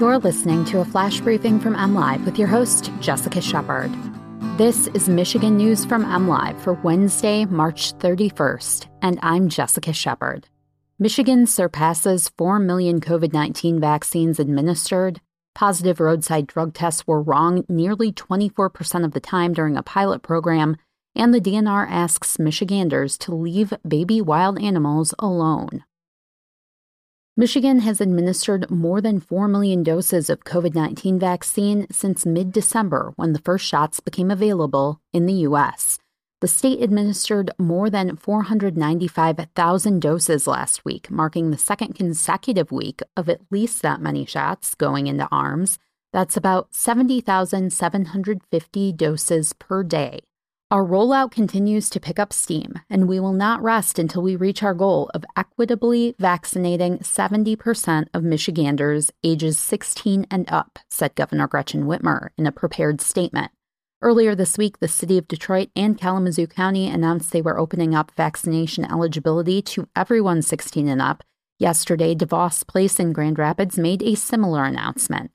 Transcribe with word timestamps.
You're 0.00 0.18
listening 0.18 0.64
to 0.66 0.78
a 0.78 0.84
flash 0.84 1.20
briefing 1.20 1.58
from 1.58 1.74
MLive 1.74 2.24
with 2.24 2.38
your 2.38 2.46
host, 2.46 2.92
Jessica 3.00 3.40
Shepard. 3.40 3.90
This 4.56 4.86
is 4.94 5.08
Michigan 5.08 5.56
News 5.56 5.84
from 5.84 6.04
MLive 6.04 6.60
for 6.60 6.74
Wednesday, 6.74 7.46
March 7.46 7.92
31st, 7.94 8.86
and 9.02 9.18
I'm 9.22 9.48
Jessica 9.48 9.92
Shepard. 9.92 10.46
Michigan 11.00 11.48
surpasses 11.48 12.30
4 12.38 12.60
million 12.60 13.00
COVID 13.00 13.32
19 13.32 13.80
vaccines 13.80 14.38
administered. 14.38 15.20
Positive 15.56 15.98
roadside 15.98 16.46
drug 16.46 16.74
tests 16.74 17.04
were 17.04 17.20
wrong 17.20 17.64
nearly 17.68 18.12
24% 18.12 19.04
of 19.04 19.10
the 19.10 19.20
time 19.20 19.52
during 19.52 19.76
a 19.76 19.82
pilot 19.82 20.22
program, 20.22 20.76
and 21.16 21.34
the 21.34 21.40
DNR 21.40 21.90
asks 21.90 22.38
Michiganders 22.38 23.18
to 23.18 23.34
leave 23.34 23.72
baby 23.84 24.20
wild 24.20 24.62
animals 24.62 25.12
alone. 25.18 25.82
Michigan 27.38 27.78
has 27.78 28.00
administered 28.00 28.68
more 28.68 29.00
than 29.00 29.20
4 29.20 29.46
million 29.46 29.84
doses 29.84 30.28
of 30.28 30.42
COVID 30.42 30.74
19 30.74 31.20
vaccine 31.20 31.86
since 31.88 32.26
mid 32.26 32.50
December 32.50 33.12
when 33.14 33.32
the 33.32 33.38
first 33.38 33.64
shots 33.64 34.00
became 34.00 34.32
available 34.32 35.00
in 35.12 35.26
the 35.26 35.46
U.S. 35.46 36.00
The 36.40 36.48
state 36.48 36.82
administered 36.82 37.52
more 37.56 37.90
than 37.90 38.16
495,000 38.16 40.02
doses 40.02 40.48
last 40.48 40.84
week, 40.84 41.12
marking 41.12 41.52
the 41.52 41.58
second 41.58 41.94
consecutive 41.94 42.72
week 42.72 43.02
of 43.16 43.28
at 43.28 43.42
least 43.52 43.82
that 43.82 44.00
many 44.00 44.26
shots 44.26 44.74
going 44.74 45.06
into 45.06 45.28
arms. 45.30 45.78
That's 46.12 46.36
about 46.36 46.74
70,750 46.74 48.92
doses 48.94 49.52
per 49.52 49.84
day. 49.84 50.27
Our 50.70 50.84
rollout 50.84 51.30
continues 51.30 51.88
to 51.88 51.98
pick 51.98 52.18
up 52.18 52.30
steam, 52.30 52.74
and 52.90 53.08
we 53.08 53.18
will 53.18 53.32
not 53.32 53.62
rest 53.62 53.98
until 53.98 54.20
we 54.20 54.36
reach 54.36 54.62
our 54.62 54.74
goal 54.74 55.10
of 55.14 55.24
equitably 55.34 56.14
vaccinating 56.18 56.98
70% 56.98 58.08
of 58.12 58.22
Michiganders 58.22 59.10
ages 59.24 59.58
16 59.58 60.26
and 60.30 60.44
up, 60.50 60.78
said 60.90 61.14
Governor 61.14 61.48
Gretchen 61.48 61.84
Whitmer 61.84 62.28
in 62.36 62.46
a 62.46 62.52
prepared 62.52 63.00
statement. 63.00 63.50
Earlier 64.02 64.34
this 64.34 64.58
week, 64.58 64.78
the 64.78 64.88
city 64.88 65.16
of 65.16 65.26
Detroit 65.26 65.70
and 65.74 65.96
Kalamazoo 65.96 66.46
County 66.46 66.86
announced 66.86 67.32
they 67.32 67.40
were 67.40 67.58
opening 67.58 67.94
up 67.94 68.12
vaccination 68.14 68.84
eligibility 68.84 69.62
to 69.62 69.88
everyone 69.96 70.42
16 70.42 70.86
and 70.86 71.00
up. 71.00 71.24
Yesterday, 71.58 72.14
DeVos 72.14 72.66
Place 72.66 73.00
in 73.00 73.14
Grand 73.14 73.38
Rapids 73.38 73.78
made 73.78 74.02
a 74.02 74.14
similar 74.14 74.66
announcement. 74.66 75.30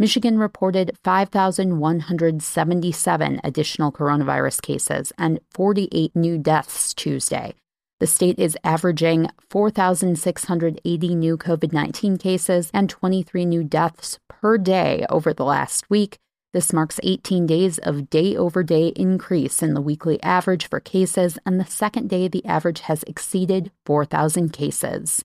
Michigan 0.00 0.38
reported 0.38 0.96
5,177 1.02 3.40
additional 3.42 3.90
coronavirus 3.90 4.62
cases 4.62 5.12
and 5.18 5.40
48 5.50 6.14
new 6.14 6.38
deaths 6.38 6.94
Tuesday. 6.94 7.54
The 7.98 8.06
state 8.06 8.38
is 8.38 8.56
averaging 8.62 9.26
4,680 9.50 11.14
new 11.16 11.36
COVID 11.36 11.72
19 11.72 12.16
cases 12.16 12.70
and 12.72 12.88
23 12.88 13.44
new 13.44 13.64
deaths 13.64 14.20
per 14.28 14.56
day 14.56 15.04
over 15.10 15.34
the 15.34 15.44
last 15.44 15.90
week. 15.90 16.16
This 16.52 16.72
marks 16.72 17.00
18 17.02 17.46
days 17.46 17.78
of 17.78 18.08
day 18.08 18.36
over 18.36 18.62
day 18.62 18.92
increase 18.94 19.64
in 19.64 19.74
the 19.74 19.80
weekly 19.80 20.22
average 20.22 20.68
for 20.68 20.78
cases, 20.78 21.40
and 21.44 21.58
the 21.58 21.66
second 21.66 22.08
day 22.08 22.28
the 22.28 22.46
average 22.46 22.82
has 22.82 23.02
exceeded 23.02 23.72
4,000 23.84 24.52
cases. 24.52 25.24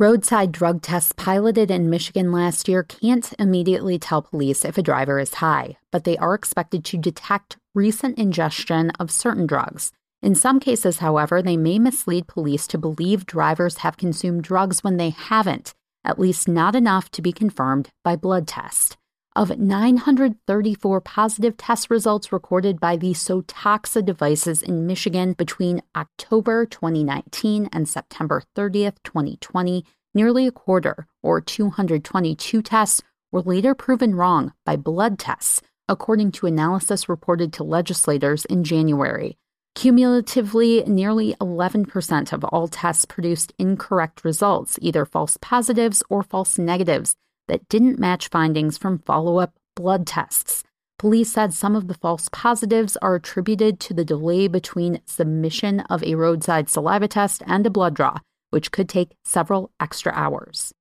Roadside 0.00 0.50
drug 0.50 0.80
tests 0.80 1.12
piloted 1.14 1.70
in 1.70 1.90
Michigan 1.90 2.32
last 2.32 2.68
year 2.68 2.82
can't 2.82 3.34
immediately 3.38 3.98
tell 3.98 4.22
police 4.22 4.64
if 4.64 4.78
a 4.78 4.82
driver 4.82 5.18
is 5.18 5.34
high, 5.34 5.76
but 5.92 6.04
they 6.04 6.16
are 6.16 6.32
expected 6.32 6.86
to 6.86 6.96
detect 6.96 7.58
recent 7.74 8.16
ingestion 8.16 8.88
of 8.98 9.10
certain 9.10 9.46
drugs. 9.46 9.92
In 10.22 10.34
some 10.34 10.58
cases, 10.58 11.00
however, 11.00 11.42
they 11.42 11.58
may 11.58 11.78
mislead 11.78 12.28
police 12.28 12.66
to 12.68 12.78
believe 12.78 13.26
drivers 13.26 13.76
have 13.84 13.98
consumed 13.98 14.42
drugs 14.42 14.82
when 14.82 14.96
they 14.96 15.10
haven't, 15.10 15.74
at 16.02 16.18
least 16.18 16.48
not 16.48 16.74
enough 16.74 17.10
to 17.10 17.20
be 17.20 17.30
confirmed 17.30 17.90
by 18.02 18.16
blood 18.16 18.48
test. 18.48 18.96
Of 19.36 19.56
934 19.56 21.00
positive 21.02 21.56
test 21.56 21.88
results 21.88 22.32
recorded 22.32 22.80
by 22.80 22.96
the 22.96 23.12
Sotoxa 23.12 24.04
devices 24.04 24.60
in 24.60 24.88
Michigan 24.88 25.34
between 25.34 25.82
October 25.94 26.66
2019 26.66 27.68
and 27.72 27.88
September 27.88 28.42
30th, 28.56 28.96
2020, 29.04 29.84
nearly 30.14 30.48
a 30.48 30.50
quarter, 30.50 31.06
or 31.22 31.40
222 31.40 32.60
tests, 32.60 33.02
were 33.30 33.42
later 33.42 33.72
proven 33.72 34.16
wrong 34.16 34.52
by 34.66 34.74
blood 34.74 35.16
tests, 35.16 35.62
according 35.88 36.32
to 36.32 36.46
analysis 36.46 37.08
reported 37.08 37.52
to 37.52 37.62
legislators 37.62 38.44
in 38.46 38.64
January. 38.64 39.38
Cumulatively, 39.76 40.82
nearly 40.88 41.36
11% 41.40 42.32
of 42.32 42.42
all 42.46 42.66
tests 42.66 43.04
produced 43.04 43.52
incorrect 43.60 44.24
results, 44.24 44.76
either 44.82 45.06
false 45.06 45.38
positives 45.40 46.02
or 46.10 46.24
false 46.24 46.58
negatives, 46.58 47.14
that 47.50 47.68
didn't 47.68 47.98
match 47.98 48.28
findings 48.28 48.78
from 48.78 49.00
follow 49.00 49.38
up 49.38 49.52
blood 49.74 50.06
tests. 50.06 50.62
Police 51.00 51.32
said 51.32 51.52
some 51.52 51.74
of 51.74 51.88
the 51.88 51.94
false 51.94 52.28
positives 52.30 52.96
are 52.98 53.16
attributed 53.16 53.80
to 53.80 53.94
the 53.94 54.04
delay 54.04 54.46
between 54.46 55.00
submission 55.04 55.80
of 55.80 56.04
a 56.04 56.14
roadside 56.14 56.68
saliva 56.68 57.08
test 57.08 57.42
and 57.46 57.66
a 57.66 57.70
blood 57.70 57.94
draw, 57.94 58.18
which 58.50 58.70
could 58.70 58.88
take 58.88 59.16
several 59.24 59.72
extra 59.80 60.12
hours. 60.12 60.72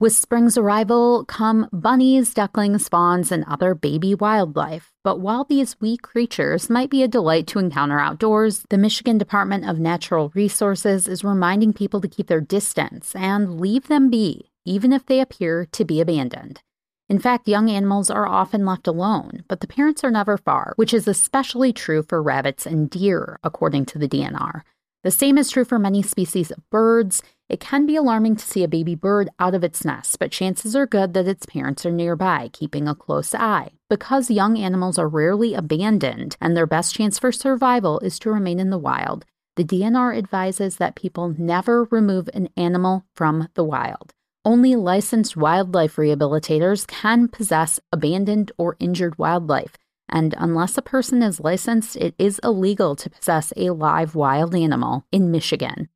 With 0.00 0.16
spring's 0.16 0.58
arrival 0.58 1.24
come 1.26 1.68
bunnies, 1.72 2.34
ducklings, 2.34 2.88
fawns, 2.88 3.30
and 3.30 3.44
other 3.46 3.72
baby 3.72 4.16
wildlife. 4.16 4.90
But 5.04 5.20
while 5.20 5.44
these 5.44 5.80
wee 5.80 5.96
creatures 5.96 6.68
might 6.68 6.90
be 6.90 7.04
a 7.04 7.08
delight 7.08 7.46
to 7.48 7.60
encounter 7.60 8.00
outdoors, 8.00 8.64
the 8.68 8.78
Michigan 8.78 9.16
Department 9.16 9.68
of 9.68 9.78
Natural 9.78 10.32
Resources 10.34 11.06
is 11.06 11.22
reminding 11.22 11.72
people 11.72 12.00
to 12.00 12.08
keep 12.08 12.26
their 12.26 12.40
distance 12.40 13.14
and 13.14 13.60
leave 13.60 13.86
them 13.86 14.10
be, 14.10 14.50
even 14.64 14.92
if 14.92 15.06
they 15.06 15.20
appear 15.20 15.66
to 15.72 15.84
be 15.84 16.00
abandoned. 16.00 16.62
In 17.08 17.18
fact, 17.18 17.48
young 17.48 17.68
animals 17.68 18.10
are 18.10 18.26
often 18.26 18.64
left 18.64 18.86
alone, 18.86 19.44
but 19.48 19.60
the 19.60 19.66
parents 19.66 20.02
are 20.02 20.10
never 20.10 20.38
far, 20.38 20.72
which 20.76 20.94
is 20.94 21.06
especially 21.06 21.72
true 21.72 22.02
for 22.02 22.22
rabbits 22.22 22.64
and 22.64 22.88
deer, 22.88 23.38
according 23.42 23.84
to 23.86 23.98
the 23.98 24.08
DNR. 24.08 24.62
The 25.02 25.10
same 25.10 25.36
is 25.36 25.50
true 25.50 25.64
for 25.64 25.78
many 25.78 26.00
species 26.02 26.50
of 26.52 26.68
birds. 26.70 27.22
It 27.48 27.58
can 27.58 27.86
be 27.86 27.96
alarming 27.96 28.36
to 28.36 28.46
see 28.46 28.62
a 28.62 28.68
baby 28.68 28.94
bird 28.94 29.28
out 29.40 29.54
of 29.54 29.64
its 29.64 29.84
nest, 29.84 30.18
but 30.20 30.30
chances 30.30 30.76
are 30.76 30.86
good 30.86 31.12
that 31.14 31.26
its 31.26 31.44
parents 31.44 31.84
are 31.84 31.90
nearby, 31.90 32.50
keeping 32.52 32.86
a 32.86 32.94
close 32.94 33.34
eye. 33.34 33.72
Because 33.90 34.30
young 34.30 34.56
animals 34.56 34.98
are 34.98 35.08
rarely 35.08 35.54
abandoned 35.54 36.36
and 36.40 36.56
their 36.56 36.68
best 36.68 36.94
chance 36.94 37.18
for 37.18 37.32
survival 37.32 37.98
is 38.00 38.18
to 38.20 38.30
remain 38.30 38.60
in 38.60 38.70
the 38.70 38.78
wild, 38.78 39.26
the 39.56 39.64
DNR 39.64 40.16
advises 40.16 40.76
that 40.76 40.94
people 40.94 41.34
never 41.36 41.84
remove 41.90 42.30
an 42.32 42.48
animal 42.56 43.04
from 43.14 43.48
the 43.54 43.64
wild. 43.64 44.14
Only 44.44 44.74
licensed 44.74 45.36
wildlife 45.36 45.96
rehabilitators 45.96 46.86
can 46.88 47.28
possess 47.28 47.78
abandoned 47.92 48.50
or 48.58 48.76
injured 48.80 49.16
wildlife, 49.16 49.76
and 50.08 50.34
unless 50.36 50.76
a 50.76 50.82
person 50.82 51.22
is 51.22 51.38
licensed, 51.38 51.94
it 51.96 52.16
is 52.18 52.40
illegal 52.42 52.96
to 52.96 53.08
possess 53.08 53.52
a 53.56 53.70
live 53.70 54.16
wild 54.16 54.56
animal 54.56 55.06
in 55.12 55.30
Michigan. 55.30 55.88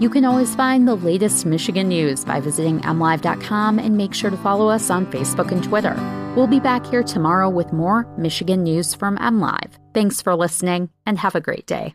You 0.00 0.10
can 0.10 0.24
always 0.24 0.56
find 0.56 0.88
the 0.88 0.96
latest 0.96 1.46
Michigan 1.46 1.86
news 1.86 2.24
by 2.24 2.40
visiting 2.40 2.80
mlive.com 2.80 3.78
and 3.78 3.96
make 3.96 4.14
sure 4.14 4.30
to 4.30 4.36
follow 4.38 4.68
us 4.68 4.90
on 4.90 5.06
Facebook 5.06 5.52
and 5.52 5.62
Twitter. 5.62 5.94
We'll 6.34 6.48
be 6.48 6.58
back 6.58 6.84
here 6.86 7.04
tomorrow 7.04 7.48
with 7.48 7.72
more 7.72 8.12
Michigan 8.18 8.64
news 8.64 8.96
from 8.96 9.16
MLive. 9.18 9.74
Thanks 9.94 10.20
for 10.20 10.34
listening 10.34 10.90
and 11.06 11.20
have 11.20 11.36
a 11.36 11.40
great 11.40 11.66
day. 11.66 11.94